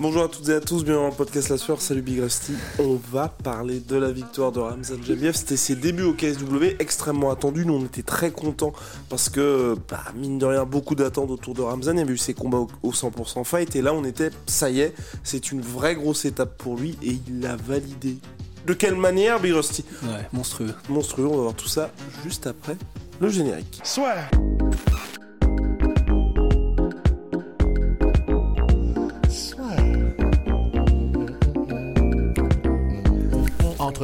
[0.00, 2.52] Bonjour à toutes et à tous, bienvenue dans le podcast La Sueur, salut Big Rusty.
[2.78, 5.34] On va parler de la victoire de Ramzan Jemiev.
[5.34, 7.66] C'était ses débuts au KSW, extrêmement attendu.
[7.66, 8.72] Nous, on était très contents
[9.08, 11.94] parce que, bah, mine de rien, beaucoup d'attentes autour de Ramzan.
[11.94, 14.70] Il y avait eu ses combats au, au 100% fight et là, on était, ça
[14.70, 18.18] y est, c'est une vraie grosse étape pour lui et il l'a validé.
[18.66, 19.84] De quelle manière, Big Rusty?
[20.04, 20.74] Ouais, monstrueux.
[20.88, 21.90] Monstrueux, on va voir tout ça
[22.22, 22.76] juste après
[23.20, 23.80] le générique.
[23.82, 24.14] Soit.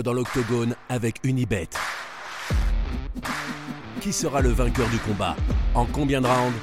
[0.02, 1.68] Dans l'octogone avec Unibet.
[4.00, 5.36] Qui sera le vainqueur du combat
[5.74, 6.54] En combien de rounds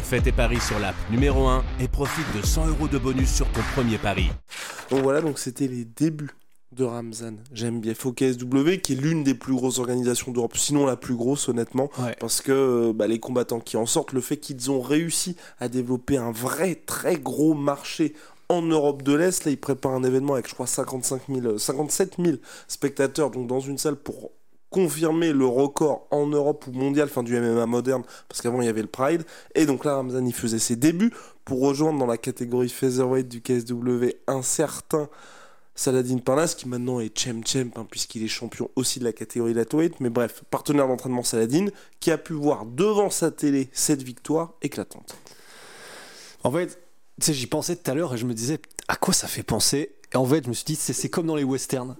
[0.00, 3.46] Fais tes paris sur l'app numéro 1 et profite de 100 euros de bonus sur
[3.52, 4.28] ton premier pari.
[4.90, 6.30] Donc voilà, donc c'était les débuts
[6.72, 7.36] de Ramzan.
[7.52, 11.48] J'aime bien KSW, qui est l'une des plus grosses organisations d'Europe, sinon la plus grosse
[11.48, 12.16] honnêtement, Ouais.
[12.18, 16.16] parce que bah, les combattants qui en sortent, le fait qu'ils ont réussi à développer
[16.16, 18.14] un vrai très gros marché
[18.48, 21.58] en Europe de l'Est, là ils préparent un événement avec je crois 55 000, euh,
[21.58, 22.36] 57 000
[22.68, 24.32] spectateurs, donc dans une salle pour
[24.70, 28.68] confirmer le record en Europe ou mondial, enfin du MMA moderne, parce qu'avant il y
[28.68, 31.12] avait le Pride, et donc là Ramzan il faisait ses débuts
[31.44, 35.08] pour rejoindre dans la catégorie featherweight du KSW un certain
[35.76, 39.54] Saladin Parnas qui maintenant est champ champ hein, puisqu'il est champion aussi de la catégorie
[39.54, 41.66] lightweight, mais bref, partenaire d'entraînement Saladin
[41.98, 45.16] qui a pu voir devant sa télé cette victoire éclatante.
[46.44, 46.78] En fait,
[47.20, 49.42] tu sais, j'y pensais tout à l'heure et je me disais à quoi ça fait
[49.42, 49.92] penser?
[50.12, 51.96] Et en fait, je me suis dit, c'est comme dans les westerns.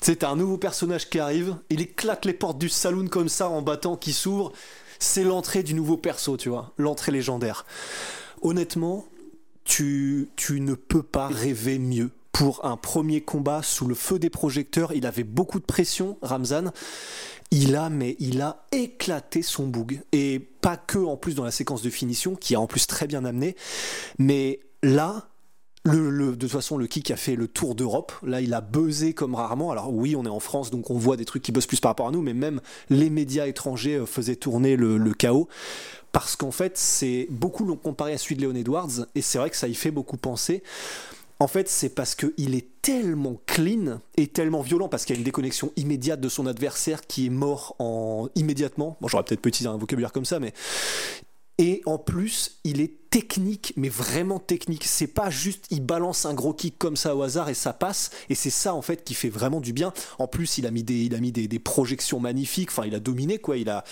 [0.00, 3.28] Tu sais, t'as un nouveau personnage qui arrive, il éclate les portes du saloon comme
[3.28, 4.52] ça en battant qui s'ouvre.
[4.98, 7.64] C'est l'entrée du nouveau perso, tu vois, l'entrée légendaire.
[8.42, 9.06] Honnêtement,
[9.64, 12.10] tu, tu ne peux pas rêver mieux.
[12.32, 16.72] Pour un premier combat sous le feu des projecteurs, il avait beaucoup de pression, Ramzan.
[17.50, 20.02] Il a, mais il a éclaté son boug.
[20.12, 23.06] Et pas que en plus dans la séquence de finition, qui a en plus très
[23.06, 23.56] bien amené,
[24.18, 25.28] mais là,
[25.86, 28.12] de toute façon, le kick a fait le tour d'Europe.
[28.22, 29.70] Là, il a buzzé comme rarement.
[29.70, 31.90] Alors oui, on est en France, donc on voit des trucs qui buzzent plus par
[31.90, 35.48] rapport à nous, mais même les médias étrangers euh, faisaient tourner le, chaos.
[36.12, 39.50] Parce qu'en fait, c'est beaucoup l'ont comparé à celui de Leon Edwards, et c'est vrai
[39.50, 40.62] que ça y fait beaucoup penser.
[41.44, 45.20] En fait, c'est parce qu'il est tellement clean et tellement violent, parce qu'il y a
[45.20, 48.30] une déconnexion immédiate de son adversaire qui est mort en...
[48.34, 48.96] immédiatement.
[49.02, 50.54] Bon, j'aurais peut-être utilisé un vocabulaire comme ça, mais
[51.58, 54.84] et en plus, il est technique, mais vraiment technique.
[54.84, 58.10] C'est pas juste, il balance un gros kick comme ça au hasard et ça passe.
[58.30, 59.92] Et c'est ça, en fait, qui fait vraiment du bien.
[60.18, 62.70] En plus, il a mis des, projections magnifiques.
[62.70, 63.58] Enfin, il a dominé, quoi.
[63.58, 63.84] Il a,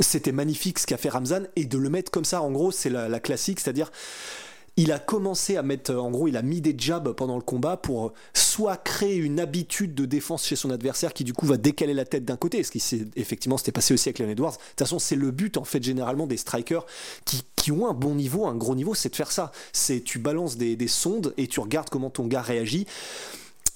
[0.00, 1.42] c'était magnifique ce qu'a fait Ramzan.
[1.56, 3.60] Et de le mettre comme ça, en gros, c'est la classique.
[3.60, 3.90] C'est-à-dire,
[4.76, 7.76] il a commencé à mettre, en gros, il a mis des jabs pendant le combat
[7.76, 11.94] pour soit créer une habitude de défense chez son adversaire qui du coup va décaler
[11.94, 14.52] la tête d'un côté, ce qui s'est effectivement s'était passé aussi avec Leon Edwards.
[14.52, 16.84] De toute façon, c'est le but en fait généralement des strikers
[17.24, 19.50] qui, qui ont un bon niveau, un gros niveau, c'est de faire ça.
[19.72, 22.86] C'est tu balances des, des sondes et tu regardes comment ton gars réagit.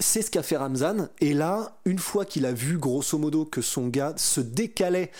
[0.02, 1.08] C'est ce qu'a fait Ramzan.
[1.20, 5.10] Et là, une fois qu'il a vu grosso modo que son gars se décalait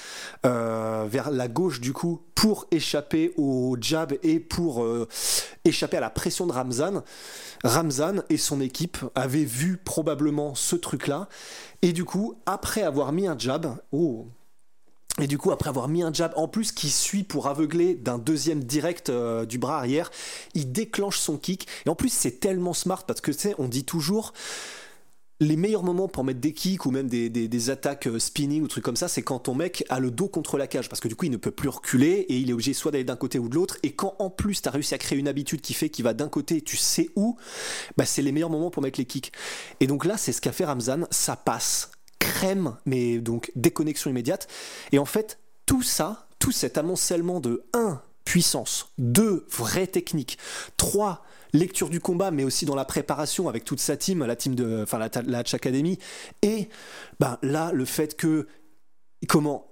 [0.47, 5.07] euh, vers la gauche du coup pour échapper au jab et pour euh,
[5.67, 7.03] échapper à la pression de Ramzan,
[7.63, 11.29] Ramzan et son équipe avaient vu probablement ce truc-là.
[11.83, 14.29] Et du coup, après avoir mis un jab, oh,
[15.19, 18.19] et du coup, après avoir mis un jab en plus qui suit pour aveugler d'un
[18.19, 20.11] deuxième direct euh, du bras arrière,
[20.55, 21.67] il déclenche son kick.
[21.85, 24.33] Et en plus, c'est tellement smart parce que tu sais, on dit toujours
[25.41, 28.85] les meilleurs moments pour mettre des kicks ou même des, attaques euh, spinning ou trucs
[28.85, 31.17] comme ça, c'est quand ton mec a le dos contre la cage parce que du
[31.17, 33.49] coup il ne peut plus reculer et il est obligé soit d'aller d'un côté ou
[33.49, 33.79] de l'autre.
[33.83, 36.13] Et quand en plus tu as réussi à créer une habitude qui fait qu'il va
[36.13, 37.37] d'un côté et tu sais où,
[37.97, 39.33] bah, c'est les meilleurs moments pour mettre les kicks.
[39.81, 44.47] Et donc là, c'est ce qu'a fait Ramzan, ça passe crème, mais donc déconnexion immédiate.
[44.93, 48.01] Et en fait, tout ça, tout cet amoncellement de 1.
[48.25, 49.47] puissance, 2.
[49.51, 50.39] vraie technique,
[50.77, 54.55] 3 lecture du combat, mais aussi dans la préparation avec toute sa team, la team
[54.55, 55.99] de, enfin la, la Academy,
[56.43, 56.69] et
[57.19, 58.47] ben là le fait que
[59.27, 59.67] comment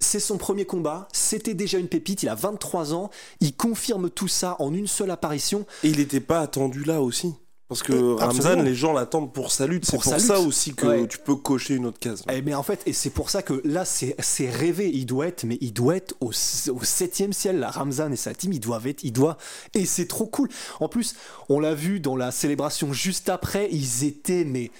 [0.00, 4.28] c'est son premier combat, c'était déjà une pépite, il a 23 ans, il confirme tout
[4.28, 5.64] ça en une seule apparition.
[5.84, 7.34] Et il n'était pas attendu là aussi.
[7.72, 8.62] Parce que Et- Ramzan, absolument.
[8.62, 9.84] les gens l'attendent pour sa lutte.
[9.86, 10.30] C'est Pour ça lutte.
[10.46, 11.06] aussi que Ouais.
[11.08, 12.22] tu peux cocher une autre case.
[12.30, 14.14] Eh mais en fait, et c'est pour ça que là, c'est
[14.50, 14.90] rêvé.
[14.92, 17.58] Il doit être, mais il doit être au, au septième ciel.
[17.58, 19.36] Là, Ramzan et sa team, ils doivent être, il doit.
[19.74, 20.48] Et c'est trop cool.
[20.80, 21.14] En plus,
[21.48, 24.70] on l'a vu dans la célébration juste après, ils étaient, mais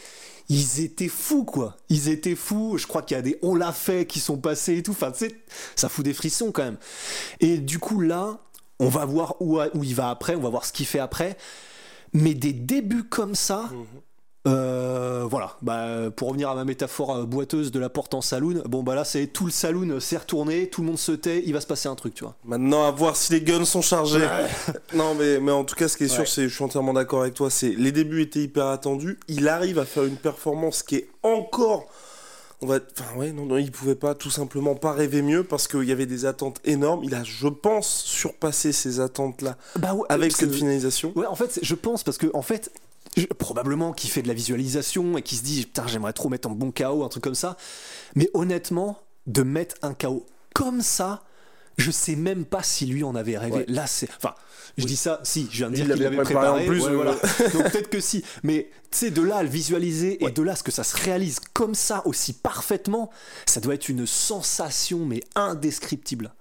[0.49, 1.77] ils étaient fous, quoi.
[1.89, 2.77] Ils étaient fous.
[2.77, 4.91] Je crois qu'il y a des on l'a fait qui sont passés et tout.
[4.91, 5.35] Enfin, tu sais,
[5.77, 6.77] ça fout des frissons quand même.
[7.41, 8.39] Et du coup, là,
[8.79, 10.35] on va voir où, où il va après.
[10.35, 11.37] On va voir ce qu'il fait après.
[12.13, 13.71] Mais des débuts comme ça.
[14.49, 18.61] Euh, voilà, bah, pour revenir à ma métaphore euh, boiteuse de la porte en saloon,
[18.67, 21.45] bon bah là c'est tout le saloon euh, s'est retourné, tout le monde se tait,
[21.47, 22.35] il va se passer un truc, tu vois.
[22.45, 24.27] Maintenant, à voir si les guns sont chargés.
[24.95, 26.27] non, mais, mais en tout cas, ce qui est sûr, Ouais.
[26.27, 29.17] c'est, je suis entièrement d'accord avec toi, c'est les débuts étaient hyper attendus.
[29.29, 31.87] Il arrive à faire une performance qui est encore.
[32.63, 35.67] On va, enfin ouais, non, non, il pouvait pas tout simplement pas rêver mieux parce
[35.67, 37.03] qu'il y avait des attentes énormes.
[37.03, 41.13] Il a, je pense, surpassé ces attentes-là Bah ouais, avec cette que- finalisation.
[41.17, 42.71] Ouais, en fait, je pense parce que en fait,
[43.17, 46.49] je- probablement qu'il fait de la visualisation et qu'il se dit putain, j'aimerais trop mettre
[46.49, 47.57] en bon KO, un truc comme ça.
[48.15, 50.25] Mais honnêtement, de mettre un KO
[50.55, 51.25] comme ça,
[51.79, 53.57] je sais même pas si lui en avait rêvé.
[53.57, 53.65] Ouais.
[53.69, 54.35] Là, c'est, enfin,
[54.79, 56.63] je dis ça, si, je viens de dire qu'il l'avait préparé préparé.
[56.63, 57.13] en plus, ouais, mais voilà.
[57.53, 60.29] Donc peut-être que si, mais tu sais, de là à le visualiser Ouais.
[60.29, 63.11] et de là à ce que ça se réalise comme ça aussi parfaitement,
[63.47, 66.33] ça doit être une sensation mais indescriptible.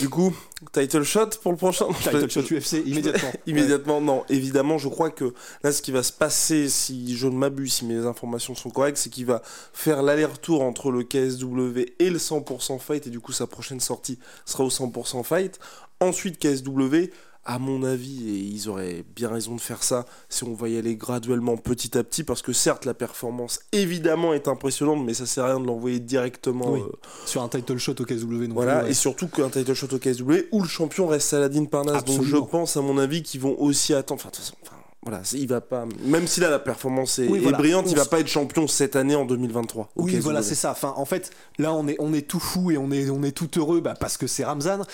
[0.00, 0.34] Du coup,
[0.72, 1.86] title shot pour le prochain.
[1.92, 3.32] Title shot UFC immédiatement.
[3.46, 4.24] Immédiatement, non.
[4.28, 5.34] Évidemment, je crois que
[5.64, 8.98] là, ce qui va se passer, si je ne m'abuse, si mes informations sont correctes,
[8.98, 9.42] c'est qu'il va
[9.72, 14.18] faire l'aller-retour entre le KSW et le 100% Fight, et du coup, sa prochaine sortie
[14.44, 15.58] sera au 100% Fight.
[16.00, 17.10] Ensuite, KSW,
[17.44, 20.76] à mon avis, et ils auraient bien raison de faire ça, si on va y
[20.76, 25.26] aller graduellement petit à petit, parce que certes, la performance, évidemment, est impressionnante, mais ça
[25.26, 26.80] sert à rien de l'envoyer directement Oui.
[26.80, 26.92] euh,
[27.26, 28.46] Sur un title shot au KSW.
[28.48, 28.90] non voilà, plus, ouais.
[28.92, 32.04] et surtout qu'un title shot au KSW où le champion reste Saladin Parnasse.
[32.04, 34.20] Donc je pense, à mon avis, qu'ils vont aussi attendre.
[34.20, 35.84] Enfin, de toute façon, enfin, voilà, il va pas.
[36.04, 37.58] Même si là la performance est, Oui, est voilà.
[37.58, 39.90] brillante, il va pas être champion cette année en 2023.
[39.96, 40.70] au Oui, voilà, c'est ça.
[40.70, 43.32] Enfin, en fait, là, on est, on est tout fou et on est, on est
[43.32, 44.84] tout heureux bah, parce que c'est Ramzan.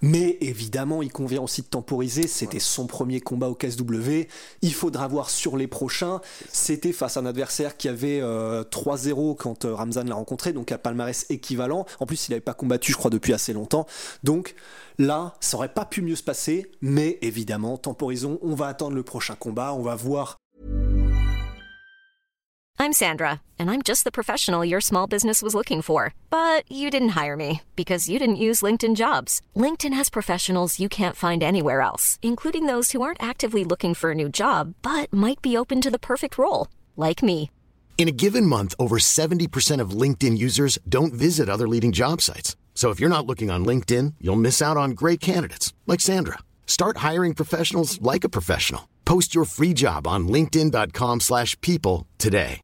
[0.00, 2.28] Mais évidemment, il convient aussi de temporiser.
[2.28, 4.26] C'était son premier combat au KSW.
[4.62, 6.22] Il faudra voir sur les prochains.
[6.50, 10.72] C'était face à un adversaire qui avait euh, 3-0 quand euh, Ramzan l'a rencontré, donc
[10.72, 11.84] un palmarès équivalent.
[12.00, 13.86] En plus, il n'avait pas combattu, je crois, depuis assez longtemps.
[14.24, 14.54] Donc
[14.98, 16.70] là, ça aurait pas pu mieux se passer.
[16.80, 18.38] Mais évidemment, temporisons.
[18.42, 19.72] On va attendre le prochain combat.
[19.72, 20.38] On va voir
[22.80, 26.14] I'm Sandra, and I'm just the professional your small business was looking for.
[26.30, 29.40] But you didn't hire me because you didn't use LinkedIn jobs.
[29.56, 34.12] LinkedIn has professionals you can't find anywhere else, including those who aren't actively looking for
[34.12, 37.50] a new job but might be open to the perfect role, like me.
[37.98, 42.54] In a given month, over 70% of LinkedIn users don't visit other leading job sites.
[42.78, 46.38] So if you're not looking on LinkedIn, you'll miss out on great candidates like Sandra.
[46.64, 48.82] Start hiring professionals like a professional.
[49.04, 52.60] Post your free job on linkedin.com/people today.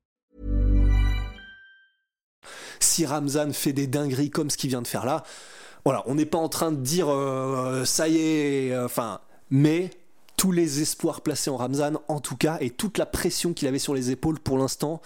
[2.78, 5.25] si Ramzan fait des dingueries comme ce qu'il vient de faire là,
[5.84, 9.20] voilà, on n'est pas en train de dire euh, ça y est, euh, enfin,
[9.50, 9.90] mais
[10.36, 13.78] tous les espoirs placés en Ramzan, en tout cas, et toute la pression qu'il avait
[13.78, 15.00] sur les épaules pour l'instant,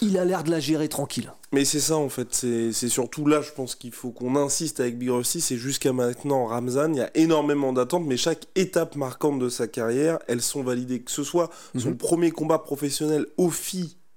[0.00, 1.32] il a l'air de la gérer tranquille.
[1.52, 4.98] Mais c'est ça en fait, c'est surtout là, je pense qu'il faut qu'on insiste avec
[4.98, 9.38] Big Rossi, c'est jusqu'à maintenant Ramzan, il y a énormément d'attentes, mais chaque étape marquante
[9.38, 11.00] de sa carrière, elles sont validées.
[11.00, 13.26] Que ce soit son premier combat professionnel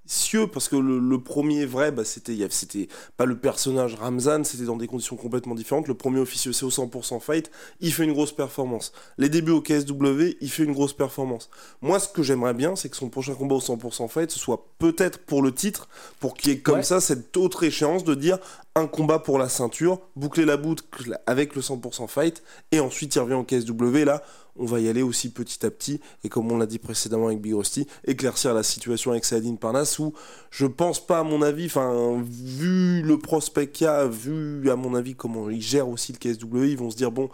[0.05, 4.65] officieux, parce que le, le premier vrai, bah, c'était c'était pas le personnage Ramzan, c'était
[4.65, 5.87] dans des conditions complètement différentes.
[5.87, 8.91] Le premier officieux, c'est au 100% fight, il fait une grosse performance.
[9.17, 11.49] Les débuts au KSW, il fait une grosse performance.
[11.81, 14.65] Moi, ce que j'aimerais bien, c'est que son prochain combat au 100% fight, ce soit
[14.79, 15.87] peut-être pour le titre,
[16.19, 16.83] pour qu'il y ait comme Ouais.
[16.83, 18.39] ça cette autre échéance de dire
[18.75, 22.41] un combat pour la ceinture, boucler la boucle avec le 100% fight,
[22.71, 24.03] et ensuite il revient au KSW.
[24.03, 24.23] Là,
[24.55, 27.41] on va y aller aussi petit à petit, et comme on l'a dit précédemment avec
[27.41, 30.13] Big Rusty, éclaircir la situation avec Saladin Parnasse, où
[30.51, 34.75] je pense pas, à mon avis, enfin, vu le prospect qu'il y a, vu à
[34.75, 37.29] mon avis comment ils gèrent aussi le KSW, ils vont se dire, bon,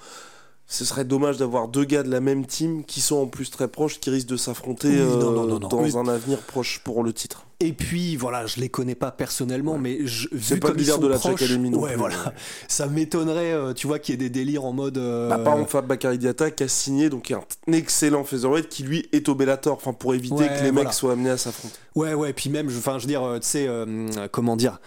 [0.66, 3.68] ce serait dommage d'avoir deux gars de la même team qui sont en plus très
[3.68, 5.68] proches, qui risquent de s'affronter Oui, euh, non, non, non, non.
[5.68, 5.98] dans Oui.
[5.98, 7.46] un avenir proche pour le titre.
[7.62, 10.86] Et puis voilà, je les connais pas personnellement, mais je, C'est vu pas comme ils
[10.86, 12.32] sont de la proches, Academy non ouais, plus, voilà, ouais.
[12.70, 14.98] ça m'étonnerait, euh, tu vois, qu'il y ait des délires en mode.
[14.98, 17.42] euh, Bah, par exemple, Fab Bakary Diatta qui a signé donc un
[17.74, 20.86] excellent featherweight qui lui est au Bellator, enfin pour éviter Ouais, que les voilà.
[20.90, 21.76] mecs soient amenés à s'affronter.
[21.96, 24.80] Ouais, ouais, puis même, je- enfin, je veux dire, euh, tu sais, euh, comment dire,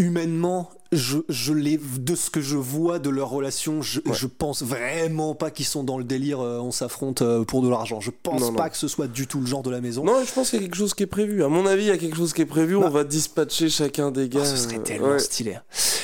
[0.00, 4.12] humainement, je, je les, de ce que je vois de leur relation, je, Ouais.
[4.14, 7.68] je pense vraiment pas qu'ils sont dans le délire, euh, on s'affronte euh, pour de
[7.68, 8.00] l'argent.
[8.00, 8.70] Je pense Non, pas non.
[8.70, 10.02] que ce soit du tout le genre de la maison.
[10.02, 11.44] Non, je pense qu'il y a quelque chose qui est prévu.
[11.44, 12.74] À mon avis, il y a quelque chose qui est prévu.
[12.78, 12.86] Bah.
[12.86, 14.40] On va dispatcher chacun des gars.
[14.42, 15.18] Ah, ce serait euh, tellement ouais.
[15.20, 15.58] stylé.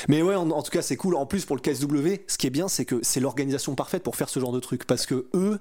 [0.08, 1.16] Mais ouais, en, en tout cas, c'est cool.
[1.16, 4.14] En plus, pour le KSW, ce qui est bien, c'est que c'est l'organisation parfaite pour
[4.14, 4.84] faire ce genre de truc.
[4.86, 5.58] Parce que eux,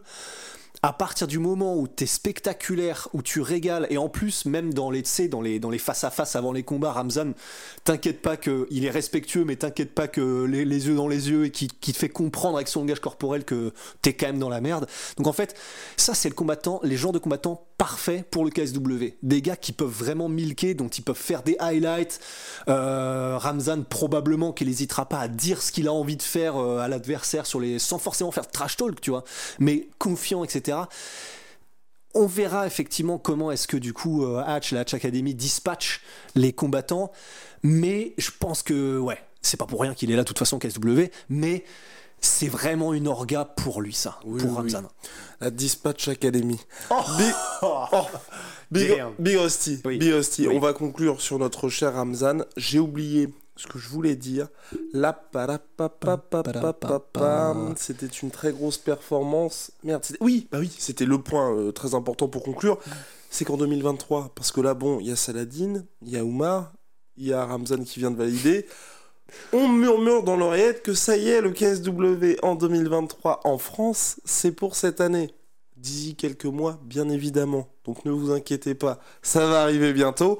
[0.85, 4.91] à partir du moment où t'es spectaculaire, où tu régales, et en plus, même dans
[4.91, 5.01] les,
[5.31, 7.33] dans les, dans les face à face avant les combats, Ramzan,
[7.85, 11.45] t'inquiète pas que il est respectueux, mais t'inquiète pas que les, yeux dans les yeux
[11.45, 13.73] et qui, qui te fait comprendre avec son langage corporel que
[14.03, 14.85] t'es quand même dans la merde.
[15.17, 15.55] Donc en fait,
[15.97, 19.17] ça c'est le combattant, les genres de combattants parfaits pour le KSW.
[19.23, 22.19] Des gars qui peuvent vraiment milquer, dont ils peuvent faire des highlights.
[22.67, 26.77] Euh, Ramzan probablement qu'il n'hésitera pas à dire ce qu'il a envie de faire euh,
[26.77, 29.23] à l'adversaire sur les, sans forcément faire de trash talk, tu vois,
[29.59, 30.74] mais confiant, etc.
[32.13, 36.01] On verra effectivement comment est-ce que du coup euh, Hatch, la Hatch Academy dispatch
[36.35, 37.11] les combattants,
[37.61, 40.57] mais je pense que ouais, c'est pas pour rien qu'il est là de toute façon
[40.57, 41.65] KSW, mais
[42.21, 44.83] c'est vraiment une orga pour lui ça, Oui, pour oui, Ramzan.
[45.41, 46.59] La Dispatch Academy.
[46.89, 47.85] Oh Big, oh,
[48.71, 49.03] Big.
[49.19, 49.97] Big Hostie, Oui.
[49.97, 50.47] Big Hostie.
[50.47, 50.55] Oui.
[50.55, 52.45] On va conclure sur notre cher Ramzan.
[52.57, 54.47] J'ai oublié ce que je voulais dire.
[54.93, 55.13] La.
[57.77, 59.71] C'était une très grosse performance.
[59.83, 62.79] Merde, c'était- oui, bah oui, c'était le point euh, très important pour conclure.
[63.29, 66.73] C'est qu'en 2023, parce que là, bon, il y a Saladin, il y a Oumar,
[67.17, 68.65] il y a Ramzan qui vient de valider.
[69.51, 74.51] On murmure dans l'oreillette que ça y est, le KSW en 2023 en France, c'est
[74.51, 75.31] pour cette année.
[75.75, 77.67] D'ici quelques mois, bien évidemment.
[77.83, 80.39] Donc ne vous inquiétez pas, ça va arriver bientôt.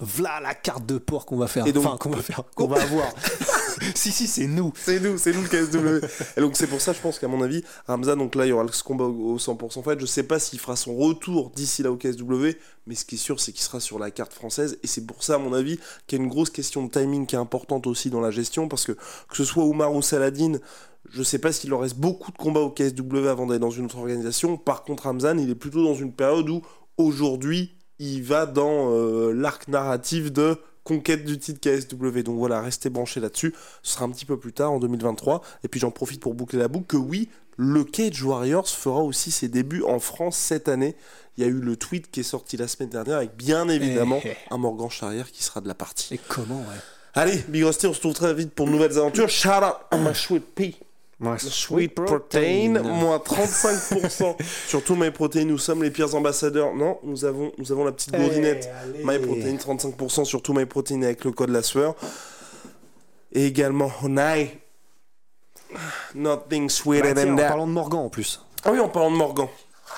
[0.00, 2.68] V'là la carte de port qu'on va faire, Et donc- enfin qu'on va faire, qu'on
[2.68, 3.06] va avoir.
[3.96, 4.72] si si, c'est nous.
[4.76, 6.04] C'est nous, c'est nous le KSW.
[6.36, 8.52] Et donc c'est pour ça, je pense qu'à mon avis, Ramzan, donc là, il y
[8.52, 9.98] aura ce combat au au 100% fait.
[10.00, 12.50] Je sais pas s'il fera son retour d'ici là au KSW,
[12.86, 14.78] mais ce qui est sûr, c'est qu'il sera sur la carte française.
[14.82, 17.26] Et c'est pour ça, à mon avis, qu'il y a une grosse question de timing
[17.26, 20.58] qui est importante aussi dans la gestion, parce que que ce soit Oumar ou Saladin,
[21.10, 23.86] je sais pas s'il leur reste beaucoup de combats au KSW avant d'aller dans une
[23.86, 24.56] autre organisation.
[24.58, 26.62] Par contre, Ramzan, il est plutôt dans une période où
[26.98, 32.20] aujourd'hui, il va dans euh, l'arc narratif de conquête du titre KSW.
[32.22, 33.54] Donc voilà, restez branchés là-dessus.
[33.82, 35.42] Ce sera un petit peu plus tard, en 2023.
[35.64, 39.30] Et puis j'en profite pour boucler la boucle que oui, le Cage Warriors fera aussi
[39.30, 40.96] ses débuts en France cette année.
[41.36, 44.20] Il y a eu le tweet qui est sorti la semaine dernière avec bien évidemment
[44.24, 46.14] Eh, un Morgan Charrière qui sera de la partie.
[46.14, 46.80] Et comment ouais.
[47.14, 49.28] Allez, Big Rusty, on se retrouve très vite pour de nouvelles aventures.
[49.28, 50.44] Shout out à ma sweet
[51.20, 51.38] pea.
[51.38, 55.44] Sweet Protein, moins 35% sur tous My Protein.
[55.44, 56.74] Nous sommes les pires ambassadeurs.
[56.74, 58.68] Non, nous avons, nous avons la petite gourdinette.
[59.04, 61.94] My Protein, 35% sur tout My Protein avec le code la sueur.
[63.32, 64.58] Et également Honai.
[66.14, 67.48] Nothing sweeter Bah, tiens, than en that.
[67.48, 68.40] parlant de Morgan en plus.
[68.64, 69.48] Ah oui, en parlant de Morgan.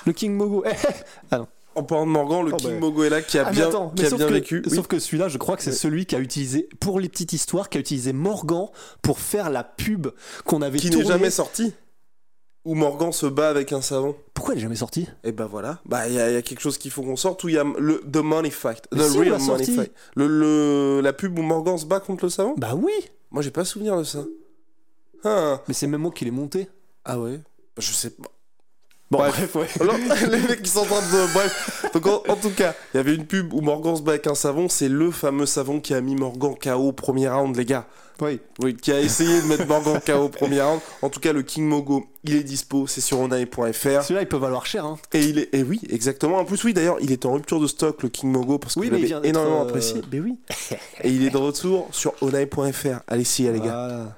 [0.05, 0.63] Le King Mogo.
[0.65, 0.93] Eh, eh.
[1.31, 1.47] ah non.
[1.75, 2.79] En parlant de Morgan, le Oh, King bah.
[2.79, 4.61] Mogo est là qui a Ah, bien, attends, qui a sauf bien que, vécu.
[4.65, 4.75] Oui.
[4.75, 7.69] Sauf que celui-là, je crois que c'est celui qui a utilisé, pour les petites histoires,
[7.69, 8.67] qui a utilisé Morgan
[9.01, 10.07] pour faire la pub
[10.45, 11.73] qu'on avait Qui n'est jamais sorti.
[12.65, 14.15] Où Morgan se bat avec un savon.
[14.35, 15.07] Pourquoi elle est jamais sortie?
[15.23, 17.15] Et ben voilà, bah il y, a- il y a quelque chose qu'il faut qu'on
[17.15, 19.65] sorte où il y a le The Money Fact, The si, Real Money.
[19.65, 19.91] Fact.
[20.15, 22.91] Le, le- la pub où Morgan se bat contre le savon Bah oui
[23.31, 24.25] Moi j'ai pas souvenir de ça.
[25.23, 26.67] Ah, Mais c'est même moi qui l'ai monté.
[27.05, 27.39] ah ouais?
[27.79, 28.29] Je sais pas.
[29.11, 29.51] Bon, Bref.
[29.51, 29.81] bref, ouais.
[29.81, 29.95] Alors,
[30.31, 31.33] les mecs qui sont en train de.
[31.33, 31.85] Bref.
[31.93, 34.25] Donc, en, en tout cas, il y avait une pub où Morgan se bat avec
[34.27, 34.69] un savon.
[34.69, 37.85] C'est le fameux savon qui a mis Morgan KO au premier round, les gars.
[38.21, 38.39] Oui.
[38.59, 40.79] Oui, qui a essayé de mettre Morgan KO au premier round.
[41.01, 42.87] En tout cas, le King Mogo, il est dispo.
[42.87, 43.73] C'est sur onai.fr.
[44.03, 44.85] Celui-là, il peut valoir cher.
[44.85, 44.97] Hein.
[45.11, 45.53] Et il est.
[45.53, 46.37] Et oui, exactement.
[46.37, 48.89] En plus, oui, d'ailleurs, il était en rupture de stock, le King Mogo, parce Oui,
[48.89, 50.01] qu'il il avait énormément euh, apprécié.
[50.11, 50.35] Mais oui.
[51.03, 53.01] Et il est de retour sur onai.fr.
[53.07, 53.87] Allez-y, les gars.
[53.87, 54.17] Voilà.